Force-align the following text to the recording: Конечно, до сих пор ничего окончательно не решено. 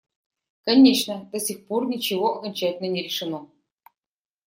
Конечно, 0.63 1.29
до 1.31 1.39
сих 1.39 1.67
пор 1.67 1.85
ничего 1.85 2.39
окончательно 2.39 2.87
не 2.89 3.03
решено. 3.03 3.47